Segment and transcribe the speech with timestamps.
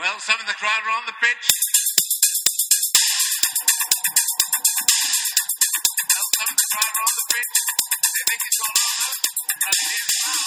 [0.00, 1.46] Well, some of the crowd are on the pitch.
[6.08, 7.56] Well, some of the crowd are on the pitch.
[8.16, 9.12] They think it's all over.
[9.54, 10.40] And it is now.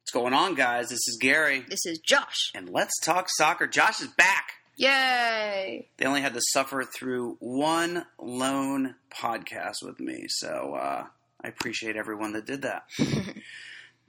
[0.00, 0.88] What's going on, guys?
[0.90, 2.50] This is Gary, This is Josh.
[2.54, 3.66] and let's talk soccer.
[3.66, 4.52] Josh is back.
[4.76, 5.88] Yay!
[5.98, 11.04] They only had to suffer through one lone podcast with me, so uh,
[11.42, 12.84] I appreciate everyone that did that.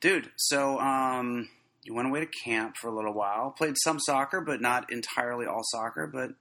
[0.01, 1.47] Dude, so um,
[1.83, 5.45] you went away to camp for a little while, played some soccer, but not entirely
[5.45, 6.31] all soccer, but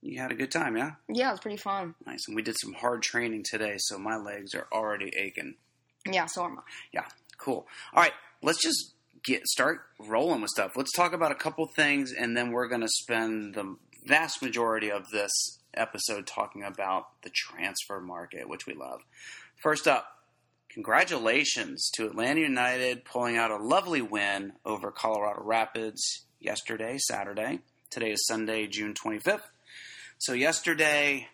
[0.00, 0.92] you had a good time, yeah?
[1.08, 1.94] Yeah, it was pretty fun.
[2.06, 2.26] Nice.
[2.26, 5.54] And we did some hard training today, so my legs are already aching.
[6.10, 6.62] Yeah, so am I.
[6.92, 7.06] Yeah,
[7.38, 7.66] cool.
[7.94, 8.94] All right, let's just
[9.24, 10.72] get start rolling with stuff.
[10.76, 14.90] Let's talk about a couple things, and then we're going to spend the vast majority
[14.90, 15.30] of this
[15.74, 19.00] episode talking about the transfer market, which we love.
[19.62, 20.06] First up,
[20.74, 27.60] congratulations to Atlanta United pulling out a lovely win over Colorado Rapids yesterday, Saturday.
[27.90, 29.44] Today is Sunday, June 25th.
[30.18, 31.28] So yesterday,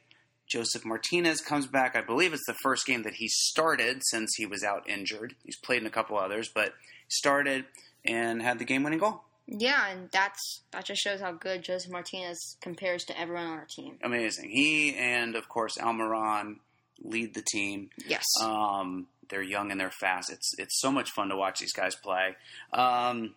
[0.46, 1.96] Josef Martinez comes back.
[1.96, 5.34] I believe it's the first game that he started since he was out injured.
[5.42, 6.74] He's played in a couple others, but
[7.08, 7.64] started
[8.05, 9.22] and had the game-winning goal.
[9.46, 13.66] Yeah, and that's that just shows how good Josef Martinez compares to everyone on our
[13.68, 13.96] team.
[14.02, 14.50] Amazing.
[14.50, 16.56] He and of course Almiron
[17.02, 17.91] lead the team.
[18.06, 18.24] Yes.
[18.41, 20.31] Um, they're young and they're fast.
[20.31, 22.36] It's it's so much fun to watch these guys play.
[22.73, 23.34] Um,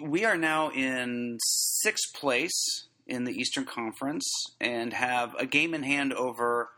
[0.00, 5.82] we are now in sixth place in the Eastern Conference and have a game in
[5.82, 6.70] hand over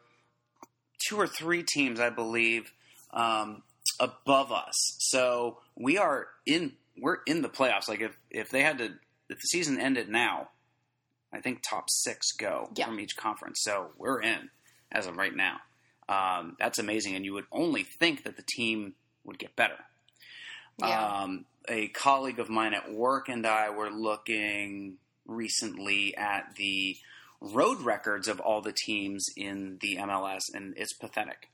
[1.09, 2.73] two or three teams, I believe,
[3.13, 3.63] um,
[4.01, 4.75] above us.
[4.99, 7.89] So we are in we're in the playoffs.
[7.89, 8.85] Like if if they had to
[9.29, 10.49] if the season ended now,
[11.33, 12.87] I think top six go Yeah.
[12.87, 13.61] from each conference.
[13.63, 14.51] So we're in
[14.91, 15.59] as of right now.
[16.09, 19.79] Um, that's amazing, and you would only think that the team would get better.
[20.79, 21.23] yeah.
[21.23, 26.97] Um, a colleague of mine at work and I were looking recently at the
[27.41, 31.51] road records of all the teams in the MLS, and it's pathetic.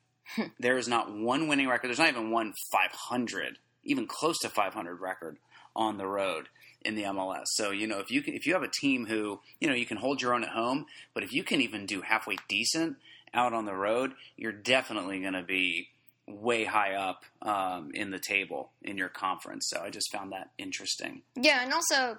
[0.60, 1.88] there is not one winning record.
[1.88, 5.38] There's not even one 500, even close to 500 record
[5.74, 6.48] on the road
[6.82, 7.46] in the MLS.
[7.54, 9.86] So you know if you can, if you have a team who you know you
[9.86, 12.96] can hold your own at home, but if you can even do halfway decent
[13.34, 15.88] out on the road, you're definitely going to be
[16.26, 19.68] way high up um, in the table in your conference.
[19.68, 21.22] So I just found that interesting.
[21.34, 22.18] yeah, and also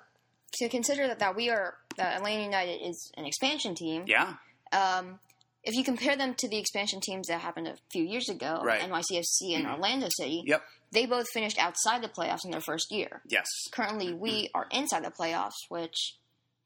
[0.55, 4.03] to consider that, that we are that Atlanta United is an expansion team.
[4.07, 4.33] Yeah,
[4.73, 5.19] Um,
[5.63, 8.81] if you compare them to the expansion teams that happened a few years ago, Right.
[8.81, 9.73] NYCFC and Mhm.
[9.75, 10.63] Orlando City, Yep.
[10.91, 13.21] they both finished outside the playoffs in their first year.
[13.27, 16.15] yes, Currently, we are inside the playoffs, which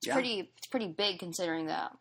[0.01, 0.13] is Yeah.
[0.13, 1.95] pretty it's pretty big considering that.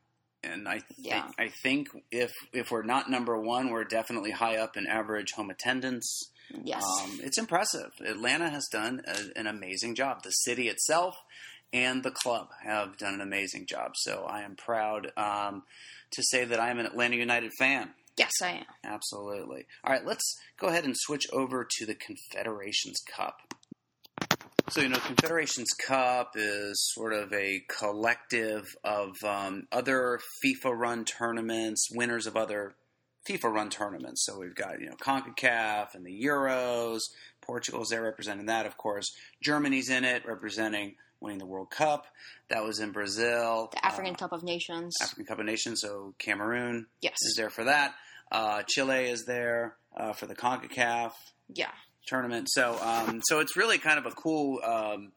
[0.45, 1.29] And I th- Yeah.
[1.39, 5.51] I think if if we're not number one, we're definitely high up in average home
[5.51, 6.31] attendance.
[6.63, 6.85] Yes.
[7.03, 7.91] Um, it's impressive.
[8.07, 10.23] Atlanta has done a, an amazing job.
[10.23, 11.15] The city itself
[11.73, 13.93] and the club have done an amazing job.
[13.97, 15.63] So I am proud um,
[16.13, 17.91] to say that I am an Atlanta United fan.
[18.17, 18.65] yes, I am.
[18.85, 19.67] Absolutely.
[19.83, 23.37] All right, let's go ahead and switch over to the Confederations Cup.
[24.71, 31.05] So, you know, Confederations Cup is sort of a collective of um, other FIFA run
[31.05, 32.75] tournaments, winners of other
[33.29, 34.25] FIFA run tournaments.
[34.25, 37.01] So we've got, you know, CONCACAF and the Euros.
[37.43, 39.15] Portugal's there representing that, of course.
[39.43, 42.07] Germany's in it, representing winning the World Cup.
[42.49, 43.69] That was in Brazil.
[43.73, 44.95] The African Uh, Cup of Nations.
[45.03, 47.17] African Cup of Nations, so Cameroon yes.
[47.23, 47.95] is there for that.
[48.33, 51.13] Uh, Chile is there uh, for the CONCACAF
[51.53, 51.71] Yeah.
[52.07, 52.49] Tournament.
[52.51, 55.13] So, um, so it's really kind of a cool, um,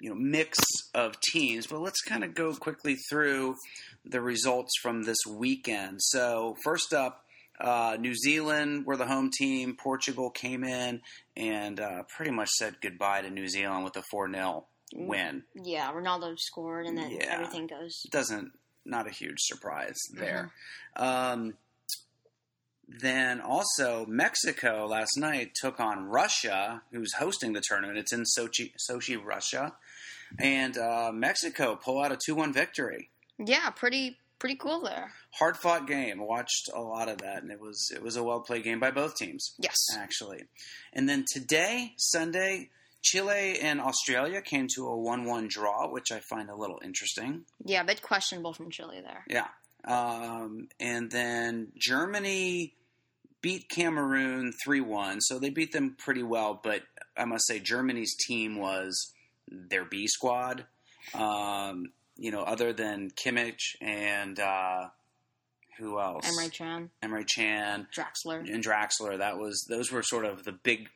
[0.00, 0.58] you know, mix
[0.94, 1.66] of teams.
[1.66, 3.56] But let's kind of go quickly through
[4.04, 6.02] the results from this weekend.
[6.02, 7.24] So, first up,
[7.60, 9.76] uh, New Zealand were the home team.
[9.76, 11.00] Portugal came in
[11.36, 15.44] and uh, pretty much said goodbye to New Zealand with a four 0 win.
[15.54, 17.26] Yeah, Ronaldo scored, and then Yeah.
[17.30, 18.02] everything goes.
[18.10, 18.52] doesn't
[18.84, 20.50] not a huge surprise there.
[20.98, 21.04] Mm-hmm.
[21.40, 21.54] Um,
[23.00, 27.98] then also Mexico last night took on Russia, who's hosting the tournament.
[27.98, 29.74] It's in Sochi, Sochi, Russia,
[30.38, 33.10] and uh, Mexico pull out a two-one victory.
[33.38, 35.12] Yeah, pretty pretty cool there.
[35.38, 36.18] Hard fought game.
[36.26, 38.90] Watched a lot of that, and it was it was a well played game by
[38.90, 39.76] both teams Yes.
[39.96, 40.42] actually.
[40.92, 42.70] And then today, Sunday,
[43.02, 47.44] Chile and Australia came to a one-one draw, which I find a little interesting.
[47.64, 49.24] Yeah, a bit questionable from Chile there.
[49.28, 49.48] Yeah.
[49.84, 52.74] Um, and then Germany
[53.42, 55.20] beat Cameroon 3 1.
[55.20, 56.82] So they beat them pretty well, but
[57.16, 59.12] I must say Germany's team was
[59.48, 60.64] their B squad.
[61.14, 64.88] Um, you know, other than Kimmich and uh,
[65.78, 66.26] who else?
[66.26, 68.38] Emre Can, Emre Chan Draxler.
[68.52, 69.18] and Draxler.
[69.18, 70.88] That was those were sort of the big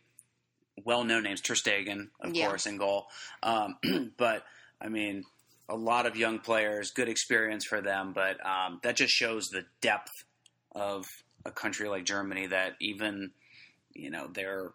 [0.85, 1.41] well-known names.
[1.41, 2.47] Ter Stegen, of Yeah.
[2.49, 3.07] course, in goal.
[3.43, 3.77] Um,
[4.17, 4.45] but
[4.81, 5.25] I mean,
[5.69, 8.13] a lot of young players, good experience for them.
[8.15, 10.13] But um, that just shows the depth
[10.73, 11.07] of
[11.47, 12.49] a country like Germany.
[12.49, 13.31] That even
[13.95, 14.73] you know they're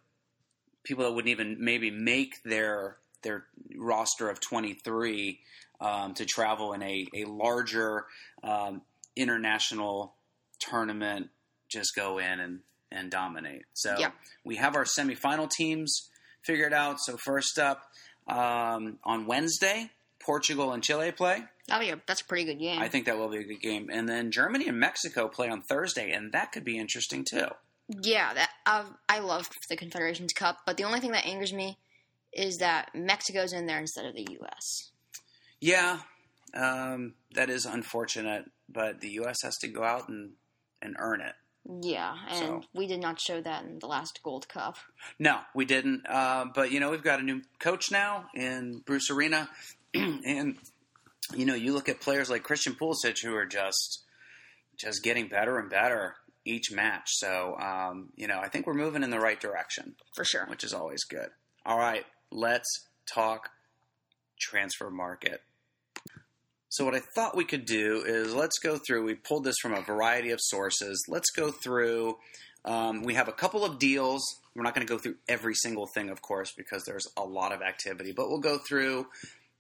[0.84, 3.46] people that wouldn't even maybe make their their
[3.78, 5.40] roster of 23
[5.80, 8.06] um, to travel in a, a larger
[8.44, 8.82] um,
[9.16, 10.14] international
[10.60, 11.30] tournament
[11.70, 12.60] just go in and,
[12.92, 13.64] and dominate.
[13.74, 14.12] So Yeah.
[14.44, 16.10] we have our semifinal teams
[16.44, 16.98] figured out.
[17.00, 17.84] So first up
[18.28, 21.44] um, on Wednesday, Portugal and Chile play.
[21.72, 22.82] Oh yeah, that's a pretty good game.
[22.82, 23.90] I think that will be a good game.
[23.92, 27.48] And then Germany and Mexico play on Thursday, and that could be interesting too.
[27.88, 31.78] Yeah, that uh, I love the Confederations Cup, but the only thing that angers me
[32.34, 34.92] is that Mexico's in there instead of the U.S.
[35.60, 36.00] Yeah,
[36.54, 39.42] um, that is unfortunate, but the U.S.
[39.44, 40.32] has to go out and,
[40.82, 41.34] and earn it.
[41.82, 44.78] Yeah, and So- we did not show that in the last Gold Cup.
[45.20, 46.06] No, we didn't.
[46.08, 49.50] Uh, but you know, we've got a new coach now in Bruce Arena,
[49.94, 50.58] and
[51.36, 54.04] you know, you look at players like Christian Pulisic who are just
[54.78, 57.08] just getting better and better each match.
[57.10, 60.46] So um, you know, I think we're moving in the right direction, For sure.
[60.48, 61.30] which is always good.
[61.66, 62.68] All right, let's
[63.14, 63.50] talk
[64.40, 65.42] transfer market.
[66.70, 69.04] So what I thought we could do is let's go through.
[69.04, 71.04] We pulled this from a variety of sources.
[71.10, 72.18] Let's go through.
[72.64, 74.24] Um, we have a couple of deals.
[74.56, 77.52] We're not going to go through every single thing, of course, because there's a lot
[77.52, 78.14] of activity.
[78.14, 79.08] But we'll go through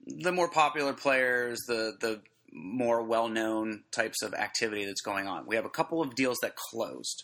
[0.06, 2.22] the more popular players, the the
[2.54, 5.46] more well known types of activity that's going on.
[5.46, 7.24] We have a couple of deals that closed.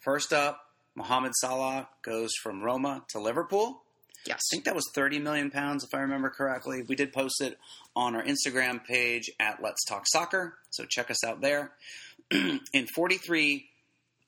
[0.00, 0.60] First up,
[0.94, 3.82] Mohamed Salah goes from Roma to Liverpool.
[4.26, 4.40] Yes.
[4.50, 6.82] I think that was 30 million pounds, if I remember correctly.
[6.88, 7.58] We did post it
[7.94, 11.72] on our Instagram page at Let's Talk Soccer, so check us out there.
[12.30, 13.66] in 43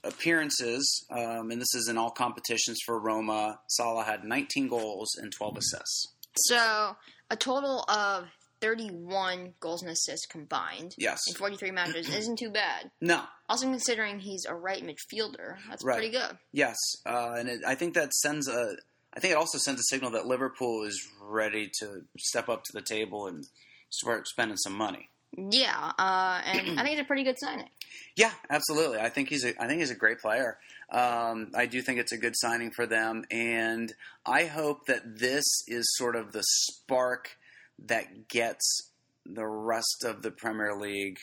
[0.04, 5.32] appearances, um, and this is in all competitions for Roma, Salah had 19 goals and
[5.32, 6.12] 12 assists.
[6.36, 6.96] So
[7.30, 8.28] a total of
[8.60, 11.20] 31 goals and assists combined Yes.
[11.28, 12.90] in 43 matches isn't too bad.
[13.00, 15.96] No, Also considering he's a right midfielder, that's Right.
[15.98, 16.38] pretty good.
[16.52, 16.76] yes,
[17.06, 18.76] uh, and it, I think that sends a.
[19.14, 22.72] I think it also sends a signal that Liverpool is ready to step up to
[22.74, 23.44] the table and
[23.88, 25.08] start spending some money.
[25.36, 27.68] Yeah, uh, and I think it's a pretty good signing.
[28.16, 28.98] Yeah, absolutely.
[28.98, 30.58] I think he's a I think he's a great player.
[30.90, 33.92] Um, I do think it's a good signing for them, and
[34.24, 37.36] I hope that this is sort of the spark
[37.86, 38.90] that gets
[39.26, 41.18] the rest of the Premier League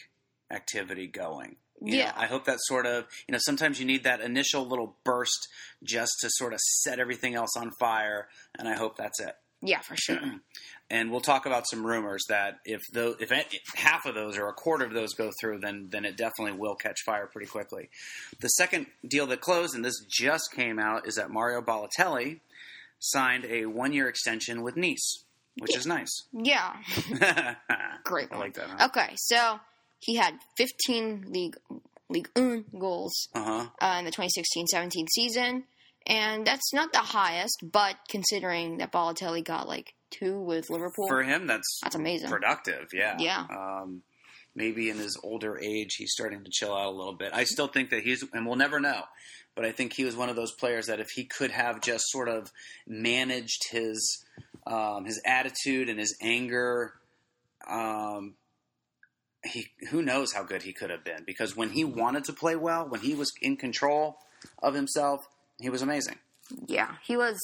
[0.51, 1.55] activity going.
[1.81, 2.13] You know, Yeah.
[2.15, 5.47] I hope that sort of you know sometimes you need that initial little burst
[5.83, 8.27] just to sort of set everything else on fire,
[8.57, 10.19] and I hope that's it Yeah, for sure.
[10.89, 13.31] and we'll talk about some rumors that if those, if
[13.75, 16.75] half of those or a quarter of those go through, then then it definitely will
[16.75, 17.89] catch fire pretty quickly.
[18.41, 22.41] The second deal that closed, and this just came out, is that Mario Balotelli
[22.99, 25.23] signed a one year extension with Nice,
[25.59, 26.23] which is nice.
[26.33, 26.73] yeah,
[28.03, 28.39] great one.
[28.39, 28.69] I like that.
[28.69, 28.85] Huh?
[28.87, 29.59] Okay, so
[29.99, 31.55] he had 15 league
[32.09, 32.29] league
[32.77, 33.65] goals Uh huh.
[33.81, 35.63] uh, in the 2016-17 season,
[36.07, 41.23] and that's not the highest, but considering that Balotelli got like two with Liverpool, For
[41.23, 42.29] him, that's that's amazing.
[42.29, 42.89] productive.
[42.93, 43.15] Yeah.
[43.19, 43.45] Yeah.
[43.49, 44.01] Um,
[44.55, 47.31] maybe in his older age, he's starting to chill out a little bit.
[47.33, 49.01] I still think that he's, and we'll never know,
[49.55, 52.03] but I think he was one of those players that if he could have just
[52.09, 52.51] sort of
[52.87, 54.23] managed his
[54.65, 56.93] um, his attitude and his anger,
[57.69, 58.35] um,
[59.43, 61.23] he who knows how good he could have been.
[61.25, 64.17] Because when he wanted to play well, when he was in control
[64.61, 65.27] of himself,
[65.63, 66.17] he was amazing.
[66.67, 67.39] Yeah, he was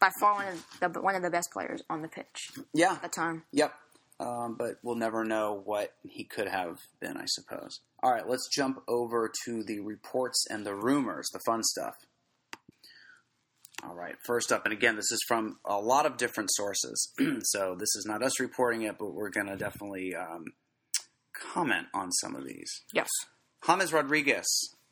[0.00, 2.92] by far one of the one of the best players on the pitch Yeah.
[2.92, 3.42] at the time.
[3.52, 3.74] Yep.
[4.20, 7.80] Um, but we'll never know what he could have been, I suppose.
[8.02, 11.94] All right, let's jump over to the reports and the rumors, the fun stuff.
[13.84, 17.12] All right, first up, and again, this is from a lot of different sources.
[17.42, 20.46] so this is not us reporting it, but we're going to definitely um,
[21.52, 22.82] comment on some of these.
[22.92, 23.08] Yes.
[23.64, 24.46] James Rodriguez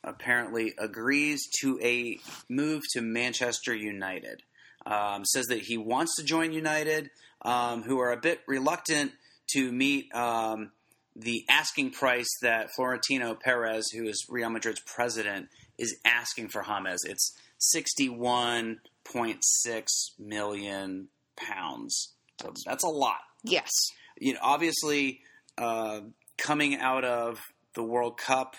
[0.07, 4.43] apparently agrees to a move to Manchester United.
[4.87, 7.11] Um, says that he wants to join United,
[7.43, 9.11] um, who are a bit reluctant
[9.55, 10.71] to meet um,
[11.17, 17.03] the asking price that Florentino Perez, who is Real Madrid's president, is asking for James.
[17.05, 22.13] It's sixty-one point six million pounds.
[22.41, 23.71] So that's a lot Yes.
[24.19, 25.21] you know, obviously,
[25.59, 26.01] uh,
[26.39, 27.41] coming out of
[27.75, 28.57] the World Cup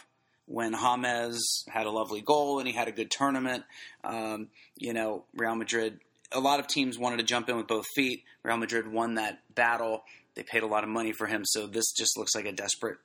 [0.48, 3.64] when James had a lovely goal and he had a good tournament,
[4.04, 6.00] um, you know, Real Madrid,
[6.32, 8.24] a lot of teams wanted to jump in with both feet.
[8.44, 10.04] Real Madrid won that battle.
[10.36, 12.98] They paid a lot of money for him, so this just looks like a desperate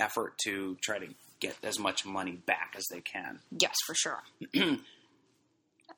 [0.00, 1.08] effort to try to
[1.40, 3.40] get as much money back as they can.
[3.50, 4.22] Yes, for sure.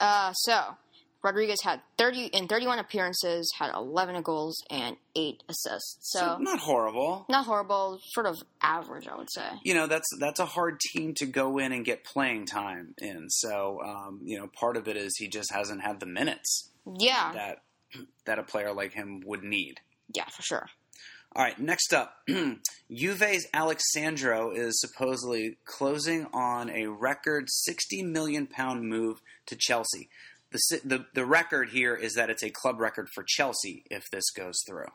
[0.01, 0.77] uh, so,
[1.23, 5.99] Rodriguez had 30 in 31 appearances, had 11 goals and eight assists.
[6.13, 7.27] So, So not horrible.
[7.29, 9.47] not horrible, sort of average, I would say.
[9.65, 13.29] you know that's that's a hard team to go in and get playing time in.
[13.29, 17.33] So um, you know, part of it is he just hasn't had the minutes Yeah,
[17.35, 17.63] that
[18.25, 19.81] that a player like him would need.
[20.15, 20.69] yeah, for sure.
[21.37, 22.17] All right, next up,
[22.91, 30.09] Juve's Alex Sandro is supposedly closing on a record 60 million pound move to Chelsea.
[30.53, 34.25] The, the the record here is that it's a club record for Chelsea if this
[34.37, 34.89] goes through.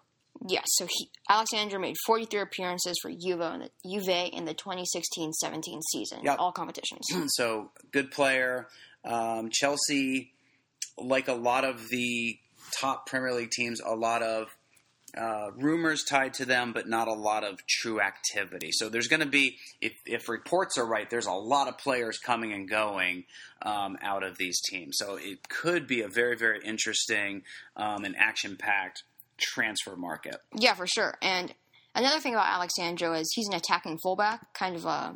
[0.47, 4.53] Yeah, so he, Alex Sandro made 43 appearances for Juve in the, Juve in the
[4.53, 6.35] 2016-17 season, Yep.
[6.39, 7.05] all competitions.
[7.27, 8.67] so good player.
[9.05, 10.33] Um, Chelsea,
[10.97, 12.37] like a lot of the
[12.81, 14.49] top Premier League teams, a lot of
[15.17, 18.69] uh, rumors tied to them, but not a lot of true activity.
[18.71, 22.17] So there's going to be, if, if reports are right, there's a lot of players
[22.17, 23.25] coming and going
[23.61, 24.97] um, out of these teams.
[24.97, 27.43] So it could be a very, very interesting
[27.75, 29.03] um, and action packed
[29.37, 30.37] transfer market.
[30.53, 31.17] Yeah, for sure.
[31.21, 31.53] And
[31.93, 35.15] another thing about Alex Sandro is he's an attacking fullback, kind of a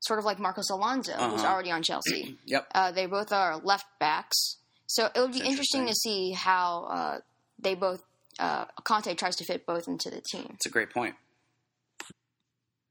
[0.00, 1.52] sort of like Marcos Alonso, who's Uh-huh.
[1.52, 2.38] already on Chelsea.
[2.46, 2.66] Yep.
[2.74, 4.56] Uh, they both are left backs,
[4.86, 7.18] so it would be That's interesting to see how uh,
[7.58, 8.02] they both
[8.38, 10.48] uh, Conte tries to fit both into the team.
[10.54, 11.14] It's a great point.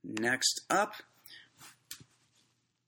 [0.03, 0.93] Next up,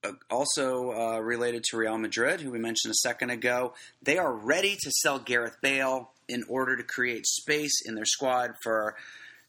[0.04, 4.34] uh, also uh, related to Real Madrid, who we mentioned a second ago, they are
[4.34, 8.96] ready to sell Gareth Bale in order to create space in their squad for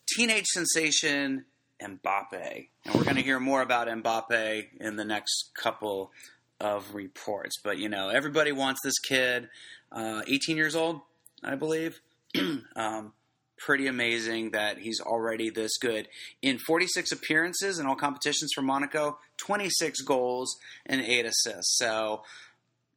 [0.07, 1.45] teenage sensation
[1.83, 2.69] Mbappe.
[2.85, 6.13] And we're going to hear more about Mbappe in the next couple
[6.61, 7.57] of reports.
[7.63, 9.49] But, you know, everybody wants this kid,
[9.93, 11.01] uh, 18 years old,
[11.43, 12.01] I believe.
[12.77, 13.13] um,
[13.59, 16.09] pretty amazing that he's already this good.
[16.43, 21.77] In 46 appearances in all competitions for Monaco, 26 goals and 8 assists.
[21.79, 22.23] So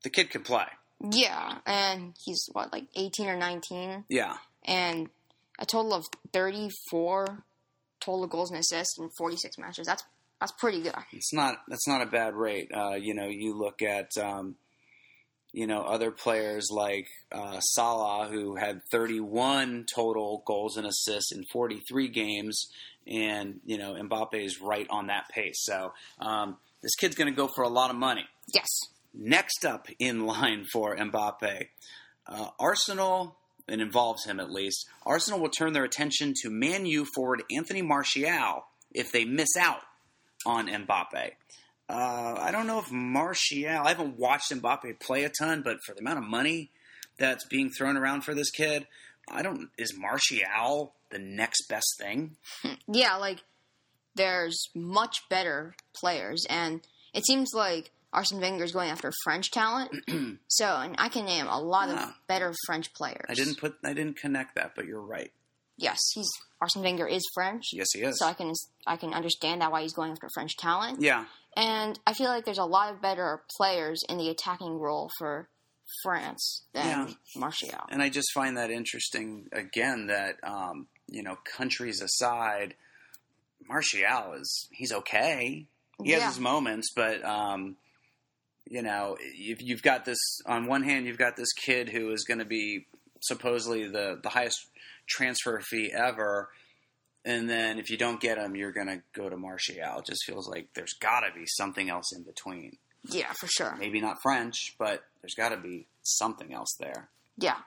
[0.03, 0.65] the kid can play.
[1.11, 4.37] Yeah, and he's what like 18 or 19, Yeah.
[4.65, 5.09] and
[5.59, 7.43] a total of 34
[7.99, 9.85] total goals and assists in 46 matches.
[9.87, 10.03] That's
[10.39, 10.93] that's pretty good.
[11.11, 12.71] It's not that's not a bad rate.
[12.75, 14.55] Uh, you know, you look at um,
[15.53, 21.43] you know other players like uh, Salah, who had 31 total goals and assists in
[21.51, 22.67] 43 games,
[23.05, 25.63] and you know Mbappe is right on that pace.
[25.63, 28.25] So um, this kid's going to go for a lot of money.
[28.53, 28.67] Yes.
[29.13, 31.67] Next up in line for Mbappe,
[32.27, 33.35] uh, Arsenal,
[33.67, 34.85] it involves him at least.
[35.05, 39.81] Arsenal will turn their attention to Man U forward Anthony Martial if they miss out
[40.45, 41.31] on Mbappe.
[41.89, 45.93] Uh, I don't know if Martial, I haven't watched Mbappe play a ton, but for
[45.93, 46.71] the amount of money
[47.17, 48.87] that's being thrown around for this kid,
[49.29, 52.35] I don't, is Martial the next best thing?
[52.87, 53.39] Yeah, like
[54.15, 56.81] there's much better players, and
[57.13, 59.91] it seems like Arsene Wenger is going after French talent.
[60.47, 62.09] so, and I can name a lot Ah.
[62.09, 63.25] of better French players.
[63.29, 65.31] I didn't put, I didn't connect that, but you're right.
[65.77, 66.27] Yes, he's
[66.59, 68.17] Arsene Wenger is French, Yes, he is.
[68.19, 68.51] so I can
[68.87, 71.01] I can understand that why he's going after French talent.
[71.01, 75.09] Yeah, And I feel like there's a lot of better players in the attacking role
[75.19, 75.49] for
[76.03, 77.13] France than Yeah.
[77.35, 77.79] Martial.
[77.89, 82.75] and I just find that interesting again that um, you know countries aside,
[83.67, 85.65] Martial is he's okay.
[86.03, 86.27] He has Yeah.
[86.29, 87.77] his moments, but um,
[88.69, 92.23] you know if you've got this on one hand, you've got this kid who is
[92.27, 92.85] going to be
[93.21, 94.59] supposedly the the highest
[95.07, 96.49] transfer fee ever.
[97.25, 99.75] And then if you don't get him, you're going to go to Martial.
[99.99, 102.77] It just feels like there's got to be something else in between.
[103.09, 103.75] Yeah, for sure.
[103.79, 107.09] Maybe not French, but there's got to be something else there.
[107.37, 107.57] Yeah.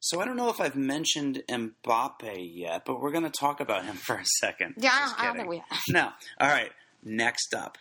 [0.00, 3.84] So I don't know if I've mentioned Mbappe yet, but we're going to talk about
[3.86, 4.74] him for a second.
[4.76, 5.80] Yeah, I Just don't, I don't think we have.
[5.88, 6.08] No.
[6.38, 6.72] All right.
[7.02, 7.78] Next up.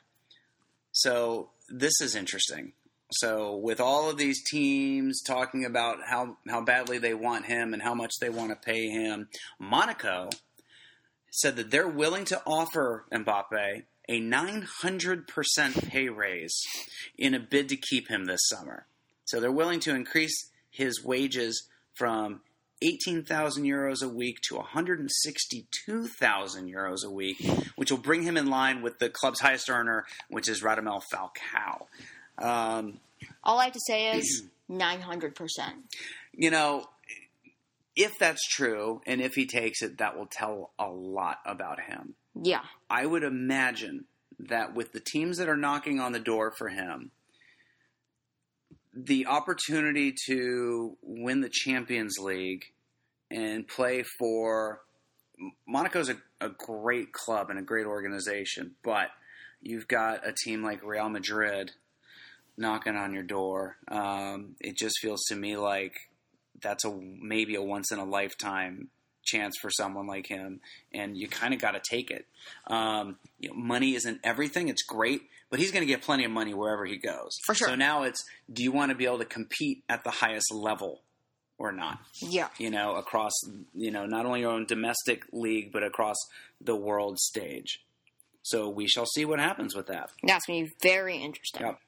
[0.93, 2.74] So this is interesting.
[3.13, 7.82] So with all of these teams talking about how how badly they want him and
[7.82, 9.29] how much they want to pay him,
[9.60, 10.29] Monaco
[11.32, 16.62] said that they're willing to offer Mbappe a 900% pay raise
[17.17, 18.86] in a bid to keep him this summer.
[19.25, 22.41] So they're willing to increase his wages from
[22.82, 27.38] 18,000 euros a week to 162,000 euros a week,
[27.77, 31.86] which will bring him in line with the club's highest earner, which is Radamel Falcao.
[32.38, 33.00] Um,
[33.44, 35.34] All I have to say is 900%.
[36.34, 36.86] you know,
[37.96, 42.16] if that's true, and if he takes it, that will tell a lot about him.
[42.42, 42.62] Yeah.
[42.90, 44.06] I would imagine
[44.40, 47.12] that with the teams that are knocking on the door for him,
[48.96, 52.66] the opportunity to win the Champions League
[53.32, 54.82] and play for
[55.68, 59.10] Monaco's a, a great club and a great organization, but
[59.62, 61.72] you've got a team like Real Madrid
[62.57, 63.77] knocking on your door.
[63.88, 65.93] Um, it just feels to me like
[66.62, 68.89] that's a maybe a once in a lifetime
[69.24, 70.60] chance for someone like him,
[70.93, 72.25] and you kind of got to take it.
[72.67, 76.31] Um, you know, money isn't everything; it's great, but he's going to get plenty of
[76.31, 77.38] money wherever he goes.
[77.45, 77.69] For sure.
[77.69, 81.01] So now it's: do you want to be able to compete at the highest level
[81.57, 82.00] or not?
[82.19, 82.50] Yeah.
[82.57, 83.33] You know, across
[83.74, 86.17] you know not only your own domestic league, but across
[86.62, 87.79] the world stage.
[88.45, 90.12] So we shall see what happens with that.
[90.22, 91.62] That's going to be very interesting.
[91.62, 91.79] Yep.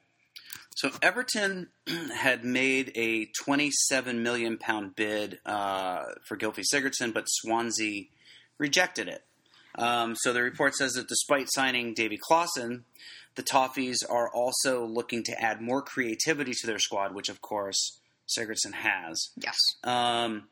[0.76, 1.68] So Everton
[2.14, 8.04] had made a 27 million pound bid uh, for Gylfi Sigurdsson, but Swansea
[8.58, 9.24] rejected it.
[9.76, 12.82] Um, so the report says that despite signing Davy Klaassen,
[13.36, 17.98] the Toffees are also looking to add more creativity to their squad, which of course
[18.28, 19.30] Sigurdsson has.
[19.36, 19.56] Yes.
[19.82, 20.48] Um,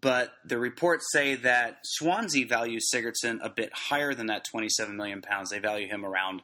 [0.00, 5.22] but the reports say that Swansea values Sigurdsson a bit higher than that 27 million
[5.22, 5.50] pounds.
[5.50, 6.42] They value him around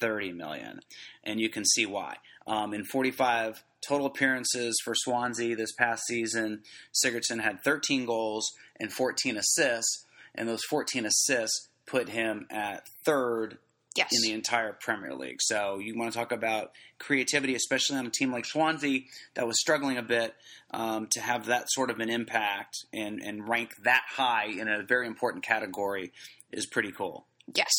[0.00, 0.80] 30 million,
[1.24, 2.16] and you can see why.
[2.48, 6.62] Um, in 45 total appearances for Swansea this past season,
[7.04, 8.50] Sigurdsson had 13 goals
[8.80, 13.58] and 14 assists, and those 14 assists put him at third
[13.96, 14.10] Yes.
[14.12, 15.40] in the entire Premier League.
[15.40, 19.00] So you want to talk about creativity, especially on a team like Swansea
[19.34, 20.36] that was struggling a bit,
[20.70, 24.84] um, to have that sort of an impact and, and rank that high in a
[24.84, 26.12] very important category
[26.52, 27.26] is pretty cool.
[27.52, 27.72] yes.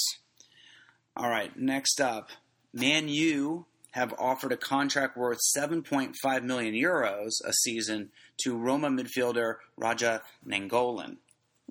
[1.15, 2.29] All right, next up,
[2.73, 8.09] Man U have offered a contract worth 7.5 million euros a season
[8.43, 11.17] to Roma midfielder Raja Nainggolan.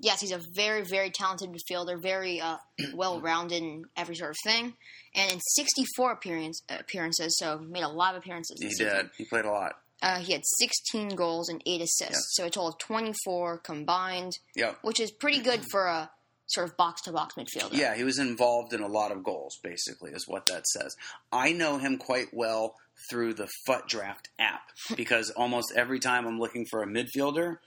[0.01, 2.57] Yes, he's a very, very talented midfielder, very uh,
[2.93, 4.73] well rounded in every sort of thing.
[5.15, 8.57] And in 64 appearance, appearances, so made a lot of appearances.
[8.61, 9.09] He this season, did.
[9.17, 9.73] He played a lot.
[10.01, 12.13] Uh, he had 16 goals and 8 assists, Yep.
[12.31, 14.77] so a total of 24 combined, Yep.
[14.81, 16.09] which is pretty good for a
[16.49, 17.73] sort of box to box midfielder.
[17.73, 20.95] Yeah, he was involved in a lot of goals, basically, is what that says.
[21.31, 22.75] I know him quite well
[23.09, 24.63] through the FUT Draft app
[24.95, 27.57] because almost every time I'm looking for a midfielder,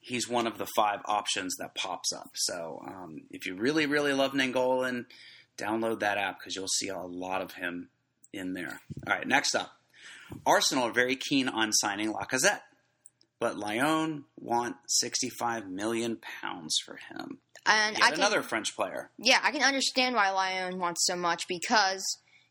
[0.00, 2.30] he's one of the five options that pops up.
[2.34, 5.04] So um, if you really, really love Nainggolan,
[5.58, 7.90] download that app because you'll see a lot of him
[8.32, 8.80] in there.
[9.06, 9.72] All right, next up.
[10.46, 12.60] Arsenal are very keen on signing Lacazette,
[13.40, 17.38] but Lyon want 65 million pounds for him.
[17.66, 19.10] And Yet I can, another French player.
[19.18, 22.02] yeah, I can understand why Lyon wants so much because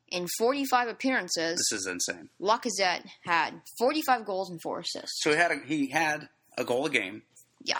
[0.10, 2.30] in 45 appearances, This is insane.
[2.42, 5.22] Lacazette had 45 goals and 4 assists.
[5.24, 7.24] So he had a, he had a goal a game.
[7.64, 7.80] Yeah.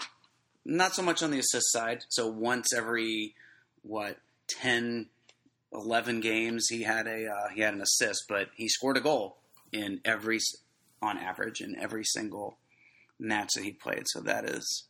[0.64, 2.04] Not so much on the assist side.
[2.08, 3.34] So once every
[3.82, 4.18] what
[4.48, 5.06] 10,
[5.72, 9.38] 11 games, he had a uh, he had an assist, but he scored a goal
[9.72, 10.38] in every
[11.00, 12.58] on average in every single
[13.20, 14.04] match that he played.
[14.06, 14.84] So that is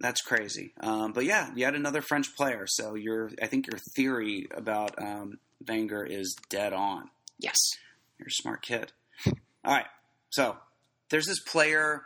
[0.00, 0.72] that's crazy.
[0.80, 2.66] Um, but yeah, you had another French player.
[2.66, 7.10] So your I think your theory about um, Wenger is dead on.
[7.38, 7.56] Yes.
[8.18, 8.92] You're a smart kid.
[9.26, 9.86] All right.
[10.30, 10.56] So
[11.10, 12.02] there's this player.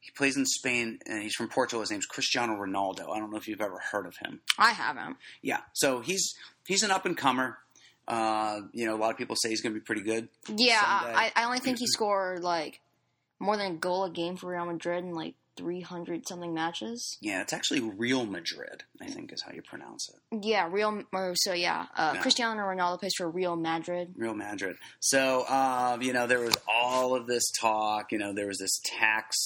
[0.00, 1.80] He plays in Spain, and he's from Portugal.
[1.80, 3.10] His name's Cristiano Ronaldo.
[3.10, 4.40] I don't know if you've ever heard of him.
[4.56, 5.16] I haven't.
[5.42, 5.60] Yeah.
[5.74, 6.34] So he's
[6.66, 7.58] he's an up and comer.
[8.06, 10.28] Uh, you know, a lot of people say he's going to be pretty good.
[10.48, 12.80] Yeah, I, I only think he scored like
[13.38, 17.18] more than a goal a game for Real Madrid in like 300 something matches.
[17.20, 18.84] Yeah, it's actually Real Madrid.
[19.00, 20.44] I think is how you pronounce it.
[20.46, 21.02] Yeah, Real.
[21.12, 22.22] Or, so yeah, uh, Yeah.
[22.22, 24.14] Cristiano Ronaldo plays for Real Madrid.
[24.16, 24.76] Real Madrid.
[25.00, 28.12] So, um, you know, there was all of this talk.
[28.12, 29.36] You know, there was this tax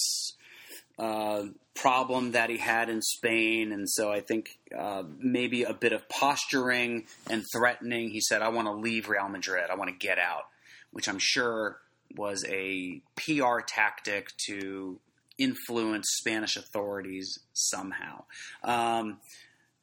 [0.99, 5.93] uh, problem that he had in Spain, and so I think uh, maybe a bit
[5.93, 8.11] of posturing and threatening.
[8.11, 9.71] He said, "I want to leave Real Madrid.
[9.71, 10.45] I want to get out,"
[10.91, 11.79] which I'm sure
[12.17, 14.99] was a PR tactic to
[15.39, 18.25] influence Spanish authorities somehow.
[18.63, 19.19] Um,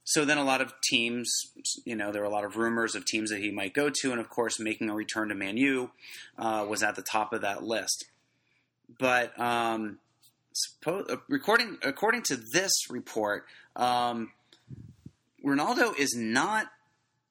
[0.04, 1.32] so then a lot of teams,
[1.86, 4.12] you know, there were a lot of rumors of teams that he might go to,
[4.12, 5.92] and of course, making a return to Man U
[6.38, 8.06] uh, was at the top of that list.
[8.98, 10.00] But um,
[10.56, 14.32] suppo- recording, according to this report, um,
[15.46, 16.72] Ronaldo is not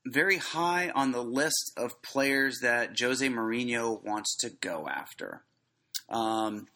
[0.07, 5.43] very high on the list of players that Jose Mourinho wants to go after.
[6.09, 6.67] Um,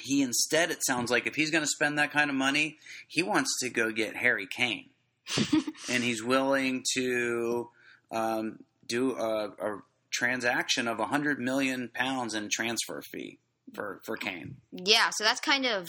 [0.00, 3.22] he instead, it sounds like if he's going to spend that kind of money, he
[3.22, 4.90] wants to go get Harry Kane,
[5.90, 7.68] and he's willing to
[8.10, 13.38] um, do a, a transaction of hundred million pounds in transfer fee
[13.74, 14.56] for for Kane.
[14.72, 15.86] Yeah, so that's kind of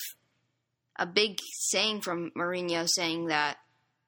[0.98, 3.58] a big saying from Mourinho saying that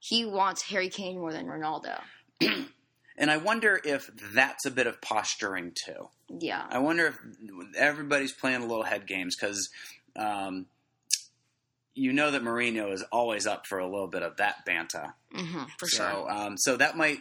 [0.01, 2.01] he wants Harry Kane more than Ronaldo.
[3.17, 6.09] And I wonder if that's a bit of posturing too.
[6.27, 6.65] Yeah.
[6.67, 7.19] I wonder if
[7.77, 9.69] everybody's playing a little head games because
[10.15, 10.65] um,
[11.93, 15.13] you know that Mourinho is always up for a little bit of that banter.
[15.31, 16.31] hmm for so, sure.
[16.31, 17.19] um, so that might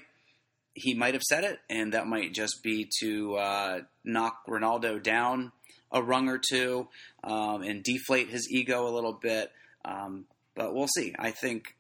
[0.73, 5.53] he might have said it, and that might just be to uh, knock Ronaldo down
[5.93, 6.89] a rung or two
[7.25, 9.51] um, and deflate his ego a little bit.
[9.85, 11.15] Um, but we'll see.
[11.19, 11.75] I think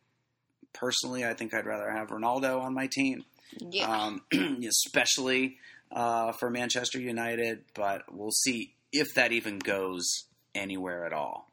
[0.72, 3.24] personally, I think I'd rather have Ronaldo on my team,
[3.58, 3.88] Yeah.
[3.90, 4.22] um,
[4.68, 5.58] especially
[5.92, 7.64] uh, for Manchester United.
[7.74, 10.06] But we'll see if that even goes
[10.54, 11.50] anywhere at all.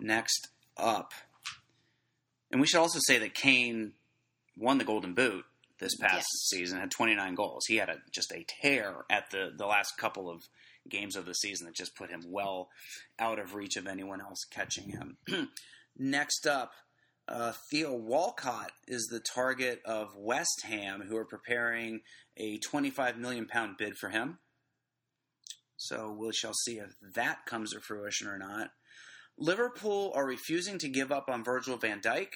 [0.00, 1.12] Next up,
[2.50, 3.92] and we should also say that Kane
[4.56, 5.44] won the Golden Boot
[5.78, 6.26] this past Yes.
[6.48, 7.64] season, had 29 goals.
[7.66, 10.42] He had a, just a tear at the, the last couple of
[10.88, 12.68] games of the season that just put him well
[13.18, 15.16] out of reach of anyone else catching him.
[15.98, 16.72] Next up,
[17.30, 22.00] uh, Theo Walcott is the target of West Ham, who are preparing
[22.36, 24.38] a 25 million pound bid for him.
[25.76, 28.70] So we shall see if that comes to fruition or not.
[29.38, 32.28] Liverpool are refusing to give up on Virgil van Dijk,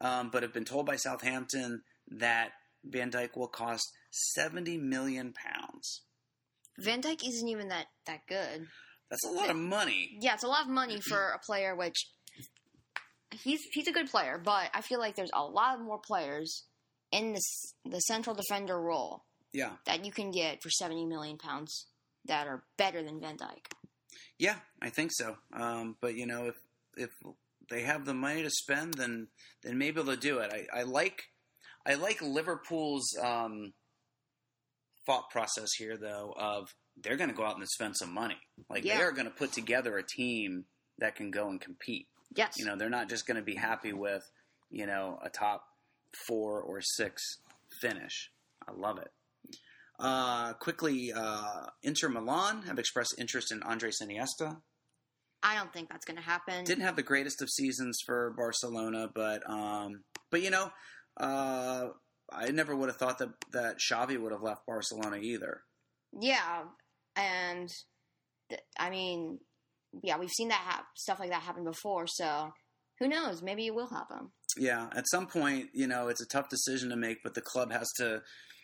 [0.00, 2.50] um, but have been told by Southampton that
[2.82, 6.02] Van Dijk will cost 70 million pounds.
[6.78, 8.66] Van Dijk isn't even that that good.
[9.10, 10.16] That's a lot of money.
[10.20, 12.08] Yeah, it's a lot of money for a player which
[13.42, 16.64] he's he's a good player, but I feel like there's a lot more players
[17.12, 19.72] in this the central defender role Yeah.
[19.86, 21.86] that you can get for 70 million pounds
[22.24, 23.66] that are better than Van Dijk.
[24.38, 25.36] Yeah, I think so.
[25.52, 26.54] Um, but you know, if
[26.96, 27.10] if
[27.70, 29.28] they have the money to spend, then
[29.62, 30.52] then maybe they'll do it.
[30.52, 31.22] I, I like
[31.86, 33.72] I like Liverpool's um,
[35.06, 36.34] thought process here, though.
[36.36, 38.36] Of they're going to go out and spend some money.
[38.70, 38.98] Like Yeah.
[38.98, 40.64] they are going to put together a team
[40.98, 42.06] that can go and compete.
[42.36, 42.58] Yes.
[42.58, 44.28] You know, they're not just going to be happy with
[44.70, 45.64] you know a top
[46.26, 47.38] four or six
[47.80, 48.30] finish.
[48.66, 49.10] I love it.
[49.98, 54.56] Uh, quickly, uh, Inter Milan have expressed interest in Andres Iniesta.
[55.42, 56.64] I don't think that's going to happen.
[56.64, 60.70] Didn't have the greatest of seasons for Barcelona, but um, but you know,
[61.20, 61.88] uh,
[62.32, 65.62] I never would have thought that that Xavi would have left Barcelona either.
[66.18, 66.62] Yeah,
[67.14, 67.72] and
[68.48, 69.38] th- I mean,
[70.02, 72.06] yeah, we've seen that hap- stuff like that happen before.
[72.06, 72.52] So
[72.98, 73.42] who knows?
[73.42, 74.30] Maybe it will happen.
[74.56, 77.72] Yeah, at some point, you know, it's a tough decision to make, but the club
[77.72, 78.22] has to,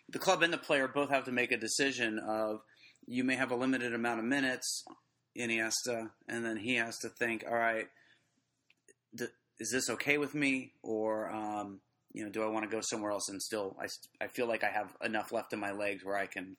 [0.09, 2.61] the club and the player both have to make a decision of
[3.07, 4.85] you may have a limited amount of minutes,
[5.37, 7.87] Iniesta, and then he has to think, all right,
[9.59, 11.81] is this okay with me, or um,
[12.13, 13.87] you know, do I want to go somewhere else and still, I,
[14.25, 16.57] I feel like I have enough left in my legs where I can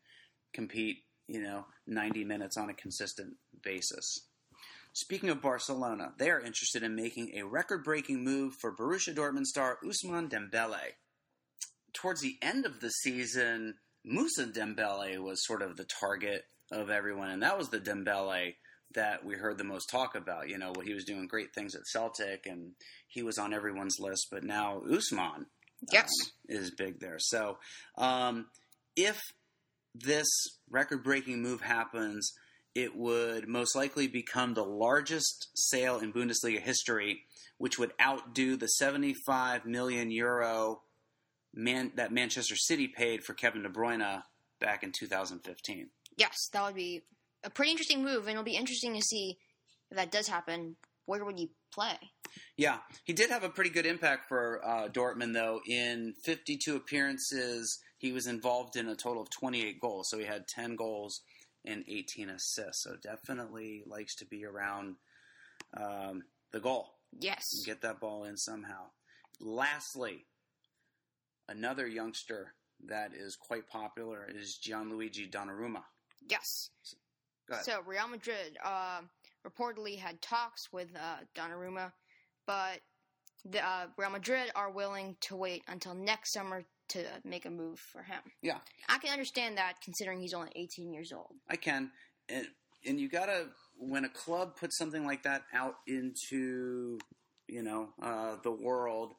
[0.54, 4.28] compete, you know, 90 minutes on a consistent basis.
[4.94, 9.78] Speaking of Barcelona, they are interested in making a record-breaking move for Borussia Dortmund star
[9.84, 10.96] Ousmane Dembele.
[11.94, 13.76] Towards the end of the season,
[14.06, 18.56] Mousa Dembele was sort of the target of everyone, and that was the Dembele
[18.94, 20.50] that we heard the most talk about.
[20.50, 22.72] You know, he was doing great things at Celtic, and
[23.08, 24.28] he was on everyone's list.
[24.30, 25.46] But now Ousmane
[25.92, 26.10] Yes.
[26.48, 27.18] is big there.
[27.20, 27.58] So,
[27.98, 28.48] um,
[28.98, 29.20] if
[29.96, 30.28] this
[30.70, 32.34] record-breaking move happens,
[32.76, 37.24] it would most likely become the largest sale in Bundesliga history,
[37.58, 40.82] which would outdo the 75 million euro
[41.54, 44.24] man, that Manchester City paid for Kevin De Bruyne
[44.60, 45.90] back in 2015.
[46.18, 47.04] Yes, that would be
[47.44, 49.38] a pretty interesting move, and it'll be interesting to see
[49.90, 50.76] if that does happen.
[51.06, 51.98] Where would you play?
[52.56, 55.60] Yeah, he did have a pretty good impact for uh, Dortmund, though.
[55.68, 60.10] In 52 appearances, he was involved in a total of 28 goals.
[60.10, 61.22] So he had 10 goals
[61.66, 62.84] and 18 assists.
[62.84, 64.96] So definitely likes to be around
[65.78, 66.96] um, the goal.
[67.20, 67.64] Yes.
[67.66, 68.86] Get that ball in somehow.
[69.40, 70.26] Lastly,
[71.50, 72.54] another youngster
[72.88, 75.84] that is quite popular is Gianluigi Donnarumma.
[76.28, 76.70] Yes.
[77.48, 77.66] Go ahead.
[77.66, 79.02] So Real Madrid uh,
[79.48, 81.92] reportedly had talks with uh, Donnarumma,
[82.48, 82.80] but
[83.46, 87.80] the uh, Real Madrid are willing to wait until next summer to make a move
[87.80, 88.22] for him.
[88.42, 88.58] Yeah.
[88.90, 91.36] I can understand that considering he's only 18 years old.
[91.50, 91.92] I can,
[92.30, 92.48] and
[92.86, 97.00] and you gotta when a club puts something like that out into
[97.48, 99.14] you know uh, the world,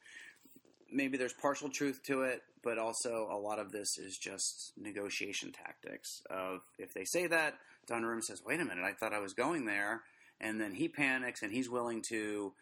[0.91, 5.53] maybe there's partial truth to it, but also a lot of this is just negotiation
[5.53, 6.23] tactics.
[6.31, 7.55] Of if they say that,
[7.91, 10.03] Donnarumma says, "Wait a minute, I thought I was going there,"
[10.41, 12.53] and then he panics and he's willing to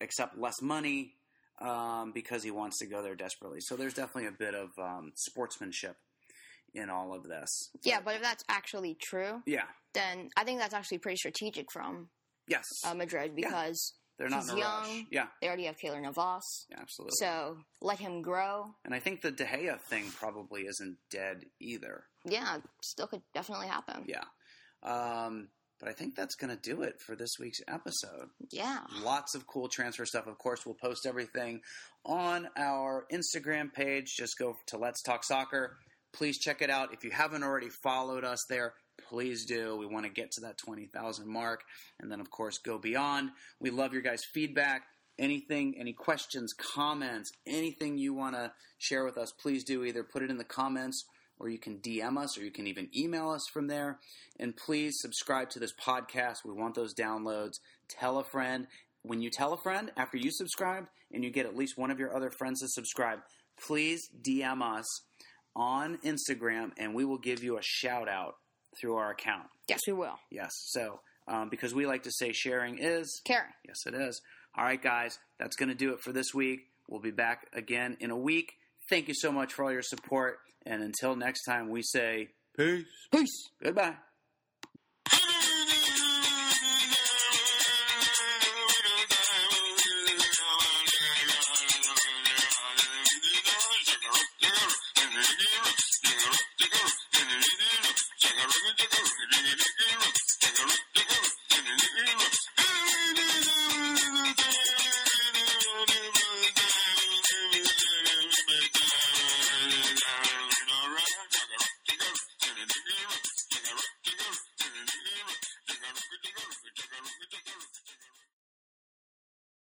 [0.00, 1.14] accept less money
[1.60, 3.60] um, because he wants to go there desperately.
[3.60, 5.96] So there's definitely a bit of um, sportsmanship
[6.74, 7.70] in all of this.
[7.82, 9.64] Yeah, but if that's actually true, Yeah.
[9.94, 12.10] then I think that's actually pretty strategic from
[12.46, 12.64] Yes.
[12.84, 14.88] uh, Madrid because They're not he's in a rush.
[14.88, 15.06] young.
[15.10, 16.66] Yeah, they already have Keylor Navas.
[16.76, 17.14] absolutely.
[17.18, 18.74] So let him grow.
[18.84, 22.04] and I think the De Gea thing probably isn't dead either.
[22.24, 24.04] Yeah, still could definitely happen.
[24.06, 24.24] Yeah.
[24.82, 25.48] Um,
[25.80, 28.30] But I think that's going to do it for this week's episode.
[28.50, 28.80] Yeah.
[29.02, 30.26] Lots of cool transfer stuff.
[30.26, 31.60] Of course, we'll post everything
[32.04, 34.16] on our Instagram page.
[34.16, 35.76] Just go to Let's Talk Soccer.
[36.12, 36.92] Please check it out.
[36.92, 38.74] If you haven't already followed us there,
[39.08, 39.76] please do.
[39.76, 41.60] We want to get to that 20,000 mark.
[42.00, 43.30] And then, of course, go beyond.
[43.60, 44.82] We love your guys' feedback.
[45.18, 49.84] Anything, any questions, comments, anything you want to share with us, please do.
[49.84, 51.04] Either put it in the comments
[51.40, 53.98] or you can DM us or you can even email us from there.
[54.38, 56.44] And please subscribe to this podcast.
[56.44, 57.54] We want those downloads.
[57.88, 58.66] Tell a friend.
[59.02, 61.98] When you tell a friend after you subscribe and you get at least one of
[61.98, 63.20] your other friends to subscribe,
[63.64, 64.86] please DM us
[65.54, 68.34] on Instagram and we will give you a shout out
[68.80, 69.46] through our account.
[69.68, 70.18] Yes, we will.
[70.30, 70.50] Yes.
[70.66, 73.52] So, um, because we like to say sharing is, caring.
[73.66, 74.20] yes, it is.
[74.56, 76.60] All right, guys, that's going to do it for this week.
[76.88, 78.54] We'll be back again in a week.
[78.88, 80.38] Thank you so much for all your support.
[80.64, 82.84] And until next time, we say peace.
[83.12, 83.50] Peace.
[83.62, 83.96] Goodbye.